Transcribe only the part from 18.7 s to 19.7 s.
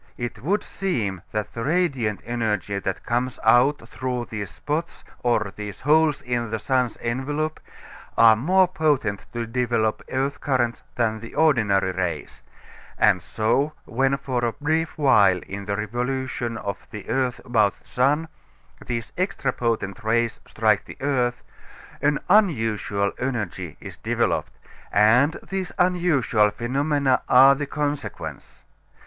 these extra